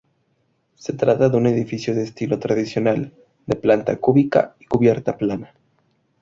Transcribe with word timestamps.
Se 0.73 0.93
trata 0.93 1.29
de 1.29 1.37
un 1.37 1.45
edificio 1.45 1.93
de 1.93 2.01
estilo 2.01 2.39
tradicional, 2.39 3.13
de 3.45 3.55
planta 3.55 3.97
cúbica 3.97 4.55
y 4.59 4.65
cubierta 4.65 5.15
plana. 5.15 5.53